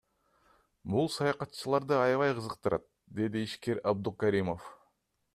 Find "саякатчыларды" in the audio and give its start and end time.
1.15-1.99